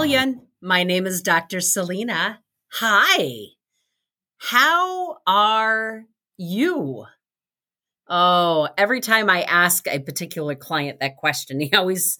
[0.00, 0.40] Chameleon.
[0.62, 1.60] My name is Dr.
[1.60, 2.40] Selena.
[2.72, 3.48] Hi.
[4.38, 6.06] How are
[6.38, 7.04] you?
[8.08, 12.18] Oh, every time I ask a particular client that question, he always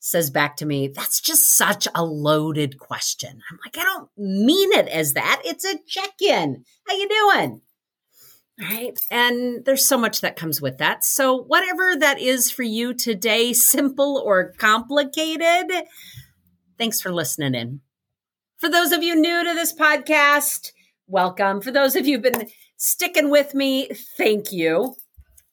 [0.00, 3.40] says back to me, that's just such a loaded question.
[3.48, 5.42] I'm like, I don't mean it as that.
[5.44, 6.64] It's a check-in.
[6.88, 7.60] How you doing?
[8.60, 8.98] Right.
[9.12, 11.04] And there's so much that comes with that.
[11.04, 15.70] So, whatever that is for you today, simple or complicated,
[16.78, 17.80] thanks for listening in.
[18.58, 20.72] For those of you new to this podcast,
[21.06, 21.60] welcome.
[21.60, 24.94] For those of you who've been sticking with me, thank you.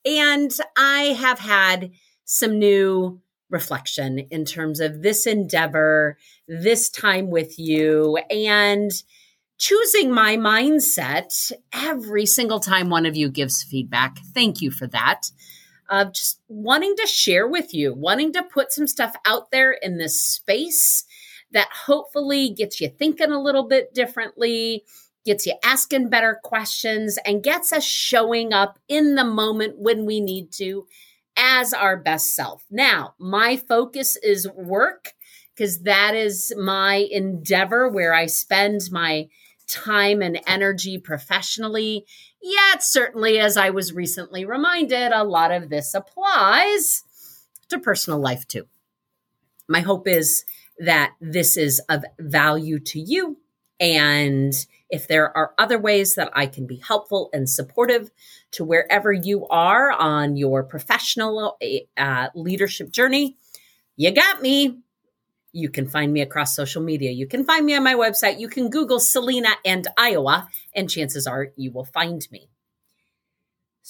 [0.04, 1.90] And I have had
[2.24, 3.20] some new
[3.50, 6.16] reflection in terms of this endeavor,
[6.46, 8.90] this time with you, and
[9.58, 14.18] choosing my mindset every single time one of you gives feedback.
[14.34, 15.30] Thank you for that.
[15.90, 19.98] Of just wanting to share with you, wanting to put some stuff out there in
[19.98, 21.04] this space
[21.52, 24.84] that hopefully gets you thinking a little bit differently,
[25.24, 30.20] gets you asking better questions, and gets us showing up in the moment when we
[30.20, 30.86] need to
[31.36, 32.64] as our best self.
[32.70, 35.14] Now, my focus is work
[35.54, 39.28] because that is my endeavor where I spend my
[39.66, 42.06] time and energy professionally.
[42.42, 47.04] Yet, certainly, as I was recently reminded, a lot of this applies
[47.68, 48.66] to personal life too.
[49.68, 50.44] My hope is
[50.80, 53.36] that this is of value to you.
[53.78, 54.52] And
[54.90, 58.10] if there are other ways that I can be helpful and supportive
[58.52, 61.56] to wherever you are on your professional
[61.96, 63.36] uh, leadership journey,
[63.96, 64.80] you got me.
[65.52, 67.10] You can find me across social media.
[67.10, 68.38] You can find me on my website.
[68.38, 72.49] You can Google Selena and Iowa, and chances are you will find me.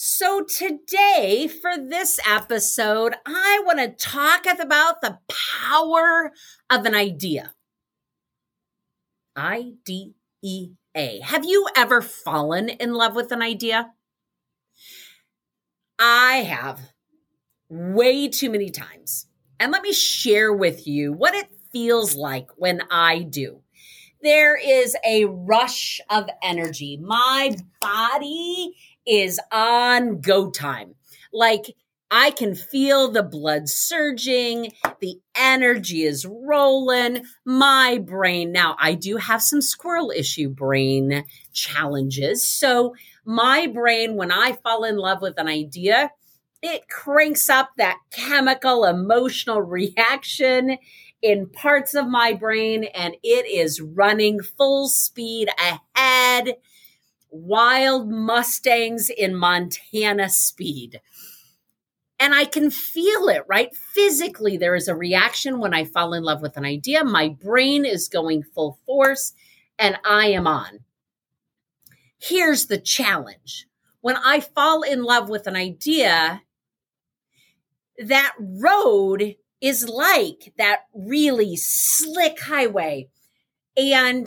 [0.03, 6.33] So, today for this episode, I want to talk about the power
[6.71, 7.53] of an idea.
[9.37, 11.21] I D E A.
[11.21, 13.91] Have you ever fallen in love with an idea?
[15.99, 16.81] I have
[17.69, 19.27] way too many times.
[19.59, 23.61] And let me share with you what it feels like when I do.
[24.23, 26.97] There is a rush of energy.
[26.97, 30.95] My body is on go time.
[31.33, 31.75] Like
[32.11, 37.23] I can feel the blood surging, the energy is rolling.
[37.45, 42.47] My brain, now I do have some squirrel issue brain challenges.
[42.47, 42.95] So,
[43.25, 46.11] my brain, when I fall in love with an idea,
[46.63, 50.79] it cranks up that chemical emotional reaction
[51.23, 56.57] in parts of my brain and it is running full speed ahead.
[57.31, 61.01] Wild Mustangs in Montana speed.
[62.19, 63.75] And I can feel it, right?
[63.75, 67.03] Physically, there is a reaction when I fall in love with an idea.
[67.03, 69.33] My brain is going full force
[69.79, 70.81] and I am on.
[72.19, 73.67] Here's the challenge
[74.01, 76.43] when I fall in love with an idea,
[77.99, 83.09] that road is like that really slick highway.
[83.77, 84.27] And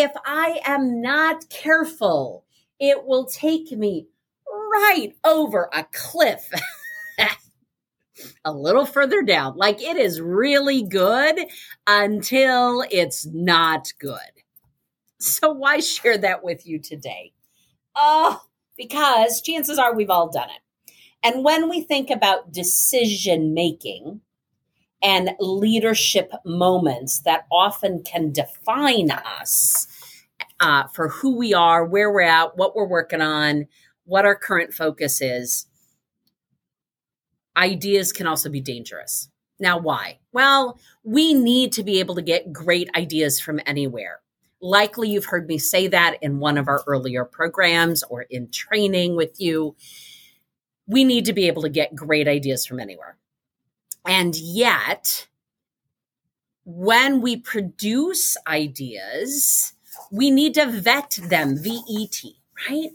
[0.00, 2.44] if I am not careful,
[2.78, 4.06] it will take me
[4.48, 6.50] right over a cliff.
[8.44, 9.56] a little further down.
[9.56, 11.38] Like it is really good
[11.86, 14.18] until it's not good.
[15.18, 17.32] So, why share that with you today?
[17.94, 18.42] Oh,
[18.76, 20.92] because chances are we've all done it.
[21.22, 24.22] And when we think about decision making
[25.02, 29.86] and leadership moments that often can define us
[30.60, 33.66] uh, for who we are, where we're at, what we're working on,
[34.04, 35.66] what our current focus is,
[37.56, 39.30] ideas can also be dangerous.
[39.58, 40.18] Now, why?
[40.32, 44.20] Well, we need to be able to get great ideas from anywhere.
[44.62, 49.16] Likely you've heard me say that in one of our earlier programs or in training
[49.16, 49.74] with you
[50.90, 53.16] we need to be able to get great ideas from anywhere.
[54.04, 55.28] And yet,
[56.64, 59.72] when we produce ideas,
[60.10, 62.36] we need to vet them, V E T,
[62.68, 62.90] right?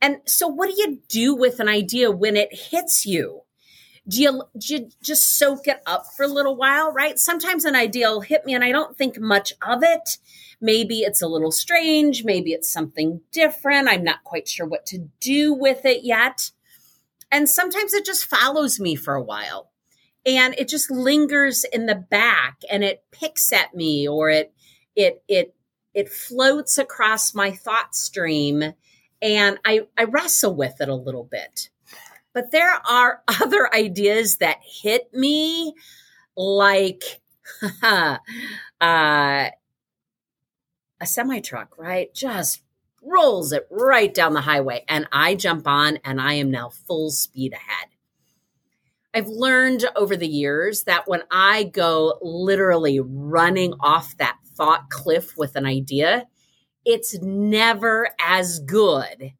[0.00, 3.42] And so, what do you do with an idea when it hits you?
[4.06, 7.18] Do you, do you, just soak it up for a little while, right?
[7.18, 10.16] Sometimes an idea will hit me and I don't think much of it.
[10.62, 12.24] Maybe it's a little strange.
[12.24, 13.88] Maybe it's something different.
[13.88, 16.52] I'm not quite sure what to do with it yet.
[17.30, 19.70] And sometimes it just follows me for a while
[20.24, 24.54] and it just lingers in the back and it picks at me or it,
[24.96, 25.54] it, it,
[25.94, 28.74] it floats across my thought stream
[29.20, 31.70] and I, I wrestle with it a little bit.
[32.32, 35.74] But there are other ideas that hit me
[36.36, 37.02] like
[37.82, 38.18] uh,
[38.80, 39.50] a
[41.04, 42.12] semi truck, right?
[42.14, 42.62] Just
[43.02, 44.84] rolls it right down the highway.
[44.88, 47.88] And I jump on and I am now full speed ahead.
[49.14, 55.38] I've learned over the years that when I go literally running off that thought cliff
[55.38, 56.26] with an idea,
[56.84, 59.32] it's never as good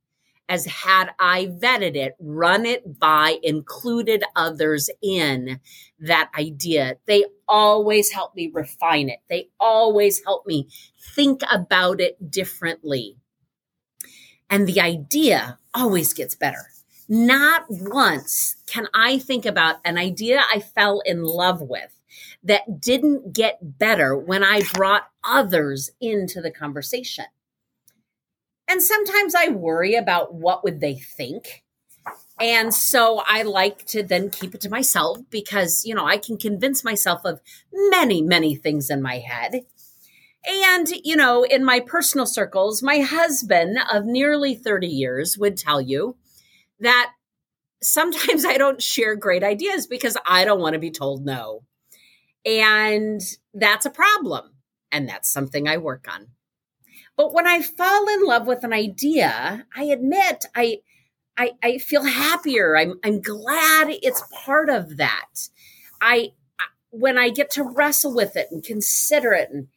[0.49, 5.61] as had I vetted it, run it by, included others in
[5.99, 6.97] that idea.
[7.07, 9.19] They always help me refine it.
[9.29, 10.69] They always help me
[11.15, 13.17] think about it differently.
[14.49, 16.69] And the idea always gets better.
[17.11, 21.98] Not once can I think about an idea I fell in love with
[22.43, 27.27] that didn't get better when I brought others into the conversation.
[28.69, 31.65] And sometimes I worry about what would they think.
[32.41, 36.37] And so I like to then keep it to myself because, you know, I can
[36.37, 37.41] convince myself of
[37.73, 39.63] many, many things in my head.
[40.47, 45.81] And, you know, in my personal circles, my husband of nearly 30 years would tell
[45.81, 46.17] you
[46.81, 47.13] that
[47.83, 51.63] sometimes I don't share great ideas because I don't want to be told no.
[52.45, 53.21] And
[53.55, 54.53] that's a problem.
[54.91, 56.29] And that's something I work on.
[57.17, 60.79] But when I fall in love with an idea, I admit I
[61.37, 62.77] I, I feel happier.
[62.77, 65.49] I'm I'm glad it's part of that.
[66.01, 66.33] I
[66.91, 69.69] when I get to wrestle with it and consider it and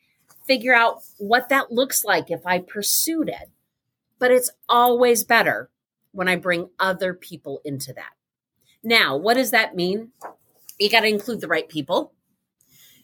[0.45, 3.49] figure out what that looks like if I pursued it.
[4.19, 5.69] But it's always better
[6.11, 8.13] when I bring other people into that.
[8.83, 10.11] Now, what does that mean?
[10.79, 12.13] You got to include the right people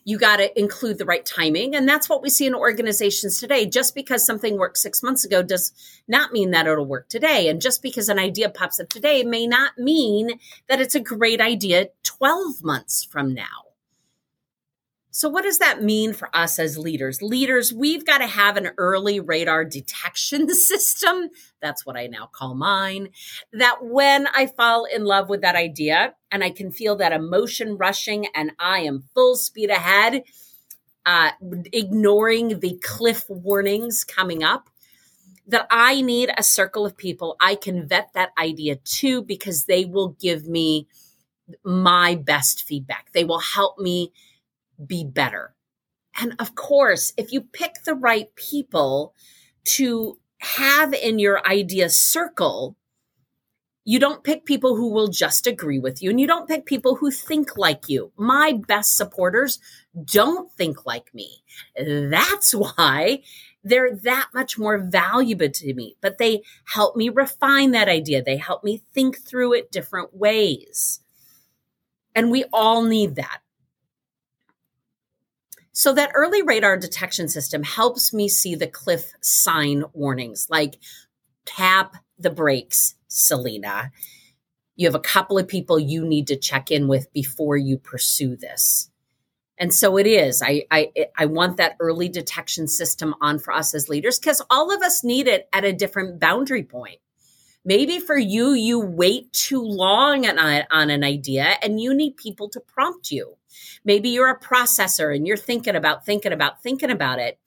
[0.07, 1.75] you got to include the right timing.
[1.75, 3.65] And that's what we see in organizations today.
[3.65, 5.74] Just because something worked six months ago does
[6.07, 7.50] not mean that it'll work today.
[7.50, 10.39] And just because an idea pops up today may not mean
[10.69, 13.66] that it's a great idea 12 months from now.
[15.17, 17.23] So, what does that mean for us as leaders?
[17.23, 21.29] Leaders, we've got to have an early radar detection system.
[21.59, 23.09] That's what I now call mine.
[23.51, 27.77] That when I fall in love with that idea and I can feel that emotion
[27.77, 30.21] rushing and I am full speed ahead,
[31.03, 31.31] uh,
[31.73, 34.69] ignoring the cliff warnings coming up,
[35.47, 39.85] that I need a circle of people I can vet that idea to because they
[39.85, 40.85] will give me
[41.63, 43.07] my best feedback.
[43.13, 44.11] They will help me
[44.85, 45.56] be better.
[46.19, 49.13] And of course, if you pick the right people
[49.65, 52.75] to have in your idea circle,
[53.83, 56.95] you don't pick people who will just agree with you and you don't pick people
[56.95, 58.12] who think like you.
[58.18, 59.59] My best supporters
[60.03, 61.44] don't think like me.
[61.75, 63.21] That's why
[63.63, 68.23] they're that much more valuable to me, but they help me refine that idea.
[68.23, 71.00] They help me think through it different ways.
[72.15, 73.39] And we all need that.
[75.77, 80.79] So that early radar detection system helps me see the cliff sign warnings like
[81.45, 83.91] tap the brakes, Selena.
[84.75, 88.35] You have a couple of people you need to check in with before you pursue
[88.35, 88.89] this.
[89.59, 90.41] And so it is.
[90.41, 94.75] I I I want that early detection system on for us as leaders because all
[94.75, 97.01] of us need it at a different boundary point.
[97.63, 102.49] Maybe for you, you wait too long on, on an idea and you need people
[102.49, 103.37] to prompt you.
[103.83, 107.40] Maybe you're a processor and you're thinking about, thinking about, thinking about it.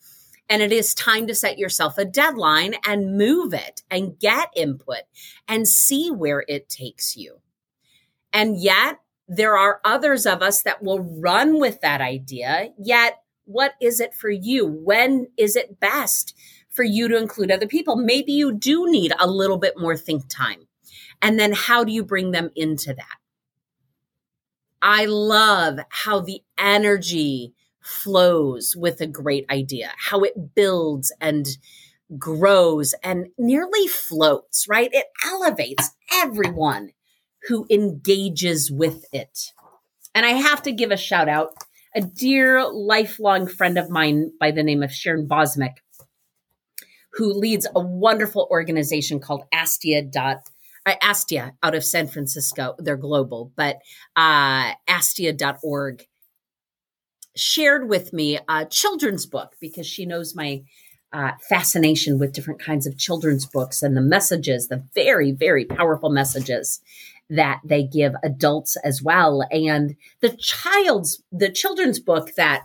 [0.48, 5.02] And it is time to set yourself a deadline and move it and get input
[5.46, 7.40] and see where it takes you.
[8.32, 12.70] And yet, there are others of us that will run with that idea.
[12.76, 14.66] Yet, what is it for you?
[14.66, 16.34] When is it best?
[16.70, 17.96] for you to include other people.
[17.96, 20.66] Maybe you do need a little bit more think time.
[21.20, 23.19] And then how do you bring them into that?
[24.82, 31.46] I love how the energy flows with a great idea, how it builds and
[32.18, 34.90] grows and nearly floats, right?
[34.92, 36.90] It elevates everyone
[37.48, 39.52] who engages with it.
[40.14, 41.54] And I have to give a shout out.
[41.94, 45.78] A dear lifelong friend of mine by the name of Sharon Vosmek
[47.14, 50.02] who leads a wonderful organization called Astia.
[50.86, 52.74] Uh, Astia out of San Francisco.
[52.78, 53.78] They're global, but
[54.16, 56.06] uh, Astia.org
[57.36, 60.62] shared with me a children's book because she knows my
[61.12, 66.10] uh, fascination with different kinds of children's books and the messages, the very, very powerful
[66.10, 66.80] messages
[67.28, 69.46] that they give adults as well.
[69.50, 72.64] And the child's, the children's book that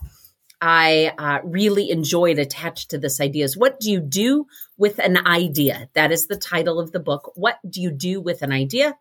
[0.62, 4.48] I uh, really enjoyed attached to this idea is what do you do
[4.78, 5.90] with an idea?
[5.94, 7.32] That is the title of the book.
[7.36, 8.98] What do you do with an idea?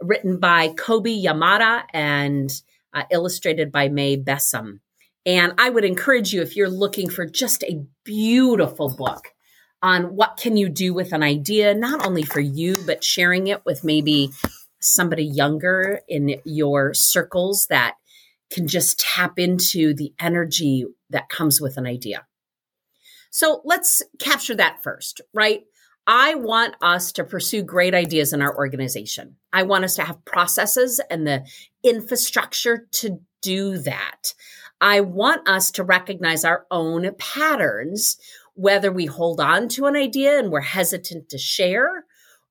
[0.00, 2.50] Written by Kobi Yamada and
[2.92, 4.80] uh, illustrated by Mae Besom.
[5.24, 9.32] And I would encourage you if you're looking for just a beautiful book
[9.82, 13.64] on what can you do with an idea, not only for you, but sharing it
[13.66, 14.30] with maybe
[14.80, 17.96] somebody younger in your circles that
[18.50, 22.26] can just tap into the energy that comes with an idea.
[23.30, 25.64] So let's capture that first, right?
[26.06, 29.36] I want us to pursue great ideas in our organization.
[29.52, 31.44] I want us to have processes and the
[31.82, 34.34] infrastructure to do that.
[34.80, 38.18] I want us to recognize our own patterns,
[38.54, 42.04] whether we hold on to an idea and we're hesitant to share,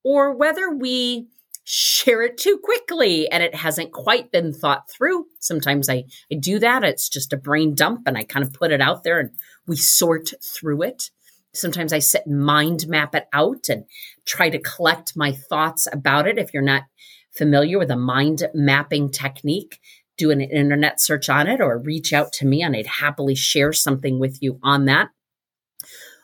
[0.03, 1.27] or whether we
[1.65, 5.25] share it too quickly and it hasn't quite been thought through.
[5.39, 6.83] Sometimes I, I do that.
[6.83, 9.31] It's just a brain dump and I kind of put it out there and
[9.65, 11.09] we sort through it.
[11.53, 13.85] Sometimes I sit and mind map it out and
[14.25, 16.37] try to collect my thoughts about it.
[16.37, 16.83] If you're not
[17.31, 19.79] familiar with a mind mapping technique,
[20.17, 23.73] do an internet search on it or reach out to me and I'd happily share
[23.73, 25.09] something with you on that.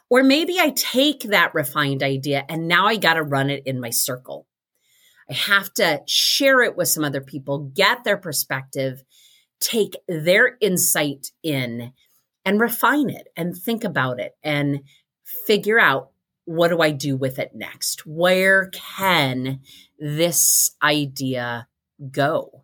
[0.07, 3.79] Or maybe I take that refined idea and now I got to run it in
[3.79, 4.45] my circle.
[5.31, 9.01] I have to share it with some other people, get their perspective,
[9.61, 11.93] take their insight in
[12.43, 14.81] and refine it and think about it and
[15.47, 16.11] figure out
[16.43, 18.05] what do I do with it next?
[18.05, 19.61] Where can
[19.97, 21.67] this idea
[22.11, 22.61] go?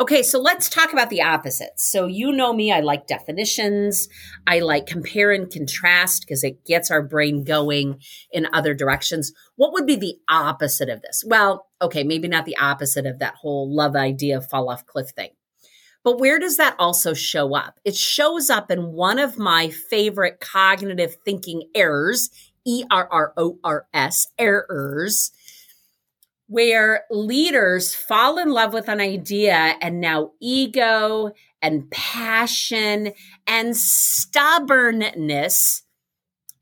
[0.00, 1.90] Okay, so let's talk about the opposites.
[1.90, 4.08] So, you know me, I like definitions.
[4.46, 8.00] I like compare and contrast because it gets our brain going
[8.30, 9.32] in other directions.
[9.56, 11.24] What would be the opposite of this?
[11.26, 15.30] Well, okay, maybe not the opposite of that whole love idea fall off cliff thing.
[16.04, 17.80] But where does that also show up?
[17.84, 22.30] It shows up in one of my favorite cognitive thinking errors,
[22.64, 25.32] E R R O R S, errors
[26.48, 33.12] where leaders fall in love with an idea and now ego and passion
[33.46, 35.82] and stubbornness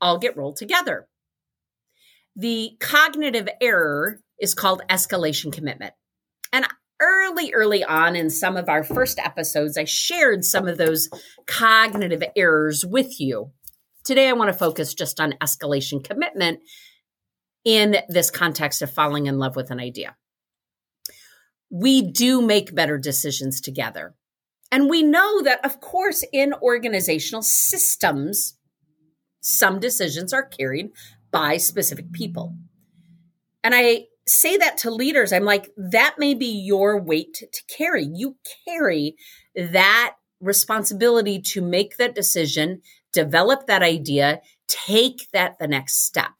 [0.01, 1.07] all get rolled together.
[2.35, 5.93] The cognitive error is called escalation commitment.
[6.51, 6.67] And
[7.01, 11.09] early, early on in some of our first episodes, I shared some of those
[11.45, 13.51] cognitive errors with you.
[14.03, 16.59] Today, I want to focus just on escalation commitment
[17.67, 20.15] in this context of falling in love with an idea.
[21.69, 24.15] We do make better decisions together.
[24.71, 28.57] And we know that, of course, in organizational systems,
[29.41, 30.91] some decisions are carried
[31.29, 32.55] by specific people.
[33.65, 35.33] And I say that to leaders.
[35.33, 38.07] I'm like, that may be your weight to carry.
[38.09, 39.17] You carry
[39.55, 42.81] that responsibility to make that decision,
[43.11, 46.31] develop that idea, take that the next step.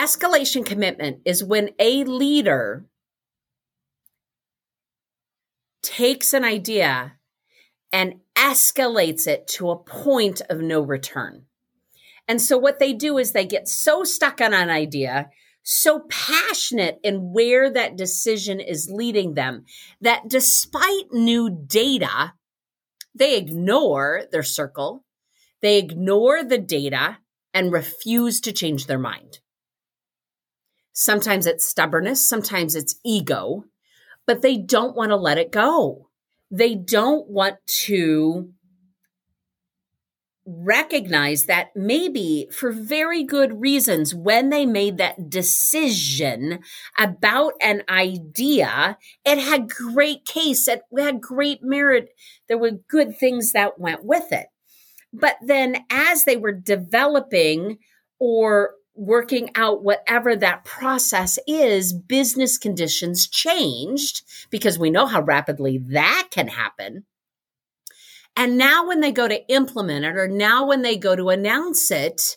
[0.00, 2.86] Escalation commitment is when a leader
[5.82, 7.18] takes an idea
[7.92, 11.44] and escalates it to a point of no return.
[12.26, 15.28] And so what they do is they get so stuck on an idea,
[15.62, 19.66] so passionate in where that decision is leading them
[20.00, 22.32] that despite new data,
[23.14, 25.04] they ignore their circle,
[25.60, 27.18] they ignore the data
[27.52, 29.39] and refuse to change their mind.
[30.92, 33.64] Sometimes it's stubbornness, sometimes it's ego,
[34.26, 36.08] but they don't want to let it go.
[36.50, 38.52] They don't want to
[40.46, 46.58] recognize that maybe for very good reasons, when they made that decision
[46.98, 52.08] about an idea, it had great case, it had great merit.
[52.48, 54.46] There were good things that went with it.
[55.12, 57.78] But then as they were developing
[58.18, 65.78] or working out whatever that process is, business conditions changed because we know how rapidly
[65.78, 67.04] that can happen.
[68.36, 71.90] And now when they go to implement it or now when they go to announce
[71.90, 72.36] it,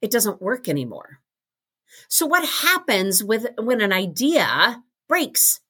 [0.00, 1.20] it doesn't work anymore.
[2.08, 5.60] So what happens with when an idea breaks?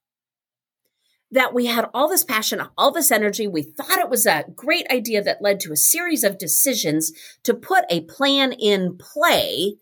[1.33, 3.47] That we had all this passion, all this energy.
[3.47, 7.12] We thought it was a great idea that led to a series of decisions
[7.45, 9.76] to put a plan in play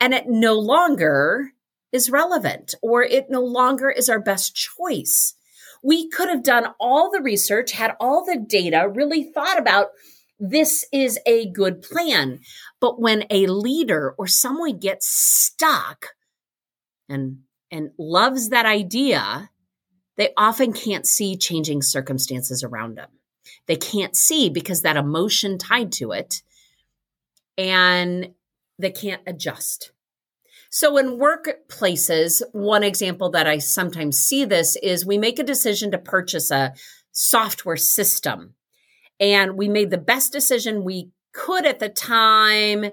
[0.00, 1.52] and it no longer
[1.92, 5.34] is relevant or it no longer is our best choice.
[5.82, 9.88] We could have done all the research, had all the data, really thought about
[10.40, 12.40] this is a good plan.
[12.80, 16.14] But when a leader or someone gets stuck
[17.08, 17.38] and
[17.70, 19.50] and loves that idea,
[20.16, 23.10] they often can't see changing circumstances around them.
[23.66, 26.42] They can't see because that emotion tied to it
[27.58, 28.32] and
[28.78, 29.92] they can't adjust.
[30.70, 35.90] So, in workplaces, one example that I sometimes see this is we make a decision
[35.92, 36.74] to purchase a
[37.12, 38.54] software system.
[39.18, 42.86] And we made the best decision we could at the time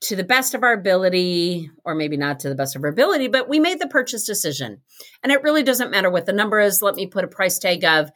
[0.00, 3.26] to the best of our ability, or maybe not to the best of our ability,
[3.26, 4.80] but we made the purchase decision.
[5.22, 6.82] And it really doesn't matter what the number is.
[6.82, 8.10] Let me put a price tag of,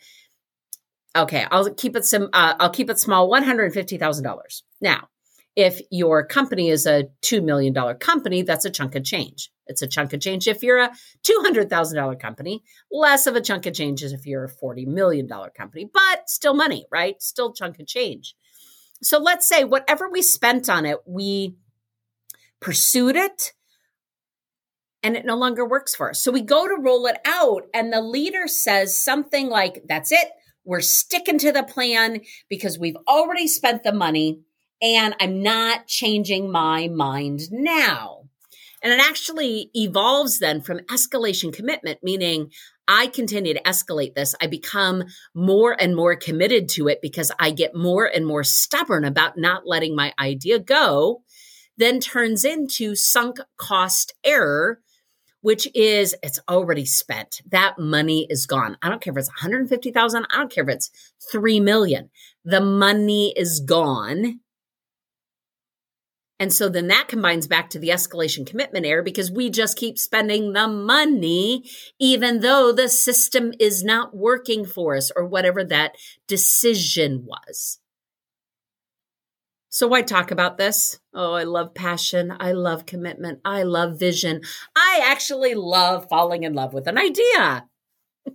[1.16, 4.62] okay, I'll keep it some, uh, I'll keep it small, $150,000.
[4.80, 5.08] Now,
[5.54, 9.50] if your company is a $2 million company, that's a chunk of change.
[9.66, 10.92] It's a chunk of change if you're a
[11.24, 16.28] $200,000 company, less of a chunk of change if you're a $40 million company, but
[16.28, 17.20] still money, right?
[17.22, 18.34] Still chunk of change.
[19.02, 21.56] So let's say whatever we spent on it, we
[22.60, 23.52] pursued it
[25.02, 26.22] and it no longer works for us.
[26.22, 30.28] So we go to roll it out and the leader says something like, that's it.
[30.64, 34.40] We're sticking to the plan because we've already spent the money
[34.82, 38.24] and I'm not changing my mind now.
[38.82, 42.50] And it actually evolves then from escalation commitment, meaning
[42.88, 44.34] I continue to escalate this.
[44.40, 49.04] I become more and more committed to it because I get more and more stubborn
[49.04, 51.22] about not letting my idea go,
[51.76, 54.80] then turns into sunk cost error,
[55.42, 57.40] which is it's already spent.
[57.50, 58.76] That money is gone.
[58.82, 60.90] I don't care if it's 150,000, I don't care if it's
[61.30, 62.10] 3 million.
[62.44, 64.40] The money is gone
[66.42, 69.96] and so then that combines back to the escalation commitment error because we just keep
[69.96, 71.70] spending the money,
[72.00, 75.94] even though the system is not working for us or whatever that
[76.26, 77.78] decision was.
[79.68, 80.98] So, why talk about this?
[81.14, 82.34] Oh, I love passion.
[82.40, 83.38] I love commitment.
[83.44, 84.40] I love vision.
[84.74, 87.68] I actually love falling in love with an idea.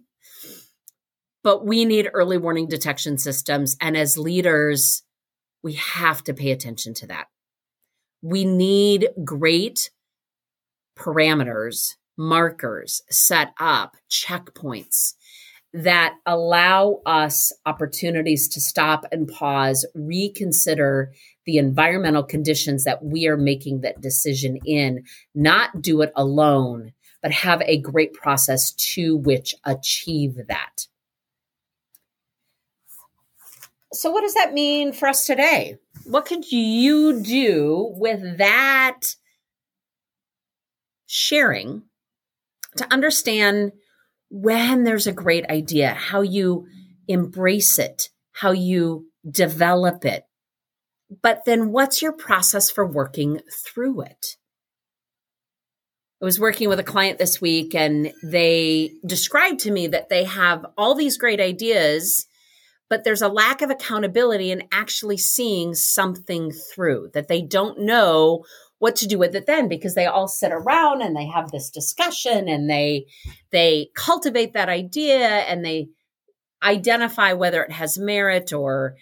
[1.43, 3.75] but we need early warning detection systems.
[3.81, 5.03] And as leaders,
[5.61, 7.27] we have to pay attention to that
[8.21, 9.91] we need great
[10.97, 15.13] parameters, markers set up, checkpoints
[15.73, 21.11] that allow us opportunities to stop and pause, reconsider
[21.45, 25.03] the environmental conditions that we are making that decision in,
[25.35, 30.87] not do it alone, but have a great process to which achieve that.
[33.93, 35.77] So, what does that mean for us today?
[36.07, 38.99] What could you do with that
[41.05, 41.83] sharing
[42.77, 43.73] to understand
[44.29, 46.65] when there's a great idea, how you
[47.09, 50.23] embrace it, how you develop it?
[51.21, 54.37] But then, what's your process for working through it?
[56.21, 60.23] I was working with a client this week and they described to me that they
[60.23, 62.26] have all these great ideas
[62.89, 68.43] but there's a lack of accountability in actually seeing something through that they don't know
[68.79, 71.69] what to do with it then because they all sit around and they have this
[71.69, 73.05] discussion and they
[73.51, 75.87] they cultivate that idea and they
[76.63, 78.95] identify whether it has merit or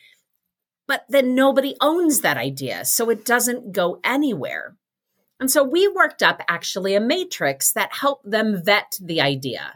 [0.87, 4.75] but then nobody owns that idea so it doesn't go anywhere.
[5.39, 9.73] And so we worked up actually a matrix that helped them vet the idea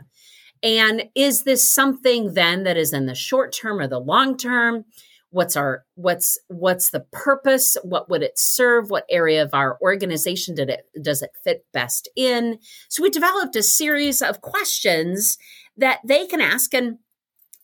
[0.63, 4.85] and is this something then that is in the short term or the long term?
[5.31, 7.77] What's our what's what's the purpose?
[7.83, 8.89] What would it serve?
[8.89, 12.57] What area of our organization did it does it fit best in?
[12.89, 15.37] So we developed a series of questions
[15.77, 16.97] that they can ask and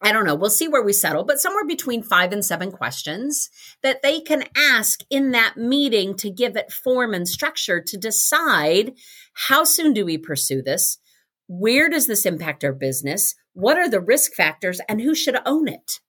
[0.01, 3.49] I don't know, we'll see where we settle, but somewhere between five and seven questions
[3.81, 8.93] that they can ask in that meeting to give it form and structure to decide
[9.33, 10.99] how soon do we pursue this?
[11.47, 13.35] Where does this impact our business?
[13.53, 15.99] What are the risk factors and who should own it?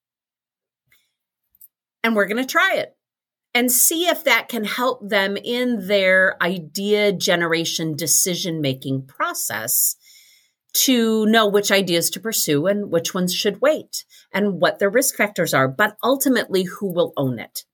[2.02, 2.96] And we're going to try it
[3.54, 9.96] and see if that can help them in their idea generation decision making process
[10.74, 15.16] to know which ideas to pursue and which ones should wait and what their risk
[15.16, 17.64] factors are, but ultimately who will own it.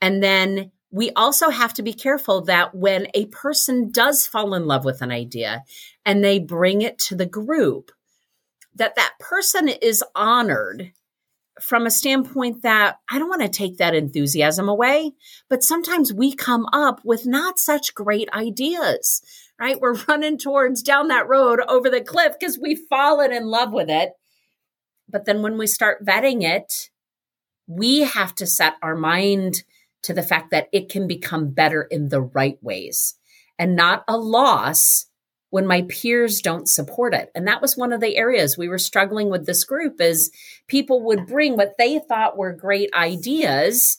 [0.00, 4.66] And then we also have to be careful that when a person does fall in
[4.66, 5.64] love with an idea
[6.06, 7.92] and they bring it to the group,
[8.74, 10.92] that that person is honored
[11.60, 15.12] from a standpoint that I don't want to take that enthusiasm away,
[15.48, 19.20] but sometimes we come up with not such great ideas,
[19.60, 19.80] right?
[19.80, 23.90] We're running towards down that road over the cliff because we've fallen in love with
[23.90, 24.12] it.
[25.08, 26.90] But then when we start vetting it,
[27.66, 29.62] we have to set our mind
[30.02, 33.14] to the fact that it can become better in the right ways
[33.58, 35.06] and not a loss
[35.50, 37.30] when my peers don't support it.
[37.34, 40.30] And that was one of the areas we were struggling with this group is
[40.66, 43.98] people would bring what they thought were great ideas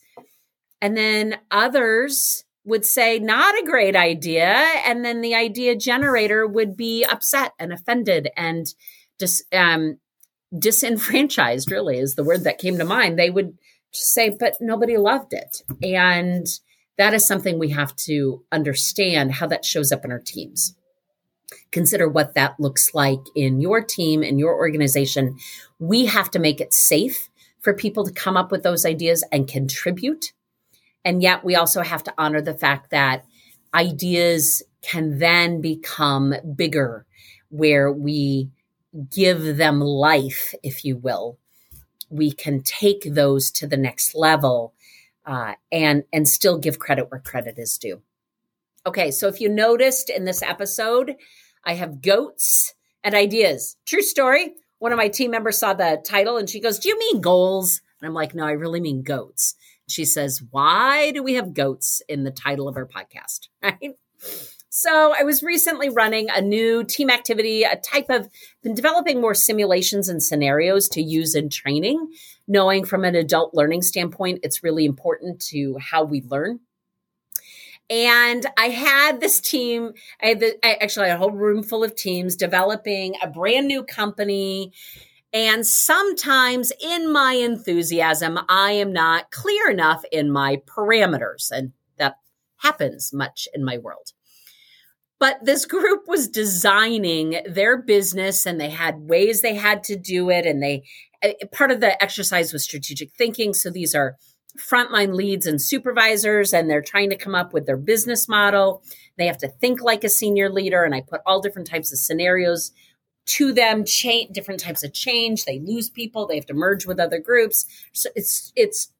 [0.81, 4.53] and then others would say not a great idea
[4.85, 8.73] and then the idea generator would be upset and offended and
[9.19, 9.97] just um,
[10.57, 13.57] disenfranchised really is the word that came to mind they would
[13.91, 15.63] say but nobody loved it.
[15.83, 16.47] And
[16.97, 20.75] that is something we have to understand how that shows up in our teams.
[21.71, 25.37] Consider what that looks like in your team and your organization.
[25.79, 27.29] We have to make it safe
[27.61, 30.33] for people to come up with those ideas and contribute.
[31.05, 33.25] And yet we also have to honor the fact that
[33.73, 37.05] ideas can then become bigger
[37.49, 38.49] where we
[39.11, 41.38] give them life, if you will.
[42.09, 44.73] We can take those to the next level
[45.25, 48.01] uh, and and still give credit where credit is due.
[48.85, 51.15] Okay, so if you noticed in this episode,
[51.65, 53.77] I have goats and ideas.
[53.85, 54.53] True story.
[54.79, 57.81] One of my team members saw the title and she goes, "Do you mean goals?"
[58.01, 59.55] And I'm like, "No, I really mean goats."
[59.89, 63.49] She says, Why do we have goats in the title of our podcast?
[63.61, 63.95] Right.
[64.69, 68.29] So I was recently running a new team activity, a type of
[68.61, 72.11] been developing more simulations and scenarios to use in training,
[72.47, 76.59] knowing from an adult learning standpoint, it's really important to how we learn.
[77.89, 81.83] And I had this team, I had the, I actually had a whole room full
[81.83, 84.71] of teams developing a brand new company
[85.31, 91.51] and sometimes in my enthusiasm, I am not clear enough in my parameters.
[91.51, 92.15] And that
[92.57, 94.13] happens much in my world.
[95.19, 100.29] But this group was designing their business and they had ways they had to do
[100.29, 100.45] it.
[100.45, 100.83] And they,
[101.21, 103.53] eh, part of the exercise was strategic thinking.
[103.53, 104.15] So these are
[104.57, 108.81] frontline leads and supervisors, and they're trying to come up with their business model.
[109.17, 110.83] They have to think like a senior leader.
[110.83, 112.71] And I put all different types of scenarios
[113.29, 116.99] to them change different types of change they lose people they have to merge with
[116.99, 118.91] other groups so it's it's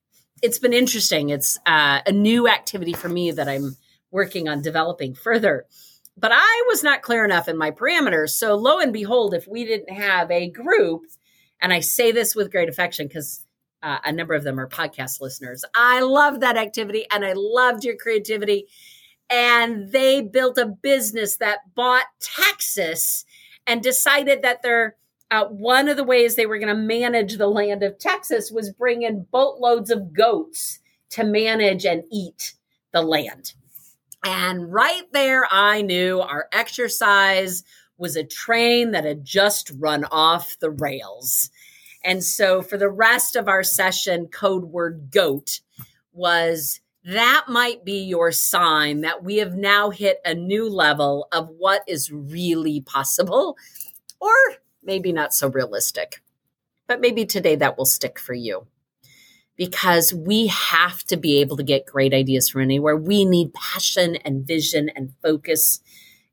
[0.43, 3.75] it's been interesting it's uh, a new activity for me that i'm
[4.11, 5.65] working on developing further
[6.19, 9.65] but i was not clear enough in my parameters so lo and behold if we
[9.65, 11.03] didn't have a group
[11.61, 13.43] and i say this with great affection because
[13.81, 17.83] uh, a number of them are podcast listeners i love that activity and i loved
[17.83, 18.67] your creativity
[19.29, 23.25] and they built a business that bought texas
[23.65, 24.95] and decided that they're
[25.31, 28.71] uh, one of the ways they were going to manage the land of Texas was
[28.71, 30.79] bring in boatloads of goats
[31.11, 32.53] to manage and eat
[32.91, 33.53] the land.
[34.23, 37.63] And right there, I knew our exercise
[37.97, 41.49] was a train that had just run off the rails.
[42.03, 45.61] And so for the rest of our session, code word goat
[46.13, 51.49] was that might be your sign that we have now hit a new level of
[51.57, 53.57] what is really possible,
[54.19, 54.33] or
[54.83, 56.21] maybe not so realistic.
[56.87, 58.67] But maybe today that will stick for you
[59.59, 62.95] because we have to be able to get great ideas from anywhere.
[62.95, 65.81] We need passion and vision and focus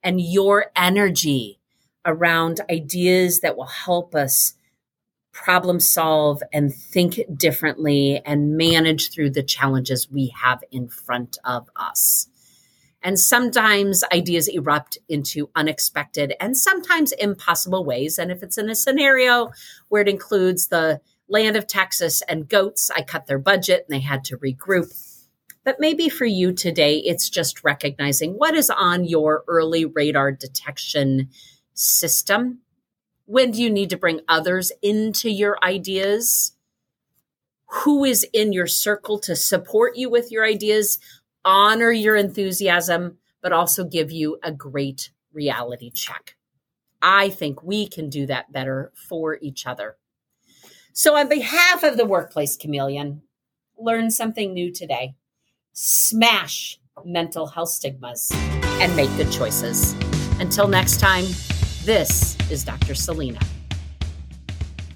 [0.01, 1.59] and your energy
[2.05, 4.55] around ideas that will help us
[5.33, 11.69] problem solve and think differently and manage through the challenges we have in front of
[11.75, 12.29] us.
[13.03, 18.19] And sometimes ideas erupt into unexpected and sometimes impossible ways.
[18.19, 19.51] And if it's in a scenario
[19.89, 24.05] where it includes the land of Texas and goats, I cut their budget and they
[24.05, 24.93] had to regroup.
[25.65, 31.31] But maybe for you today, it's just recognizing what is on your early radar detection
[31.75, 32.61] system
[33.27, 36.53] when do you need to bring others into your ideas?
[37.67, 41.01] Who is in your circle to support you with your ideas,
[41.45, 46.37] honor your enthusiasm, but also give you a great reality check?
[47.03, 49.97] I think we can do that better for each other.
[50.99, 53.21] So, on behalf of the Workplace Chameleon,
[53.77, 55.15] learn something new today.
[55.75, 58.33] Smash mental health stigmas
[58.81, 59.93] and make good choices.
[60.41, 61.27] Until next time,
[61.85, 62.95] this is Dr.
[62.95, 63.41] Selena.